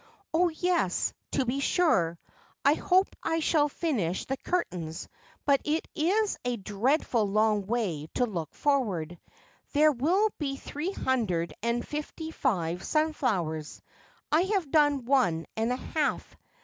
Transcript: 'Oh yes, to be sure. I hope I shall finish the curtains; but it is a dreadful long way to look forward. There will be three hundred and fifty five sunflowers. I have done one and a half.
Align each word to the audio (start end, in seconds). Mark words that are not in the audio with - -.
'Oh 0.33 0.49
yes, 0.49 1.13
to 1.33 1.45
be 1.45 1.59
sure. 1.59 2.17
I 2.65 2.73
hope 2.73 3.15
I 3.21 3.39
shall 3.39 3.69
finish 3.69 4.25
the 4.25 4.35
curtains; 4.37 5.07
but 5.45 5.61
it 5.63 5.87
is 5.93 6.39
a 6.43 6.55
dreadful 6.57 7.27
long 7.29 7.67
way 7.67 8.07
to 8.15 8.25
look 8.25 8.51
forward. 8.55 9.19
There 9.73 9.91
will 9.91 10.29
be 10.39 10.57
three 10.57 10.91
hundred 10.91 11.53
and 11.61 11.87
fifty 11.87 12.31
five 12.31 12.83
sunflowers. 12.83 13.79
I 14.31 14.41
have 14.55 14.71
done 14.71 15.05
one 15.05 15.45
and 15.55 15.71
a 15.71 15.75
half. 15.77 16.35